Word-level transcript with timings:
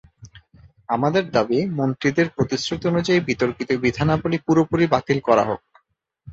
আমাদের 0.89 1.23
দাবি, 1.31 1.59
মন্ত্রীদের 1.77 2.27
প্রতিশ্রুতি 2.29 2.85
অনুযায়ী 2.87 3.19
বিতর্কিত 3.19 3.69
বিধানাবলি 3.81 4.37
পুরোপুরি 4.37 4.85
বাতিল 4.87 5.17
করা 5.19 5.43
হোক। 5.43 5.61